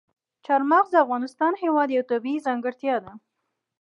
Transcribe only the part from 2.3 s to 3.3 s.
ځانګړتیا ده.